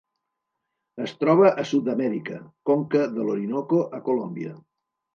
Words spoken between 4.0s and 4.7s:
a Colòmbia.